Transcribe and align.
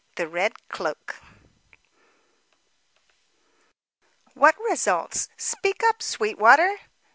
THE 0.15 0.27
RED 0.27 0.67
CLOAK 0.67 1.21
"What 4.33 4.55
results? 4.67 5.29
Speak 5.37 5.83
up, 5.83 6.01
Sweetwater." 6.01 6.77